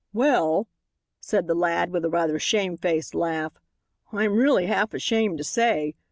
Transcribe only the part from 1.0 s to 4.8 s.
said the lad with a rather shamefaced laugh, "I'm really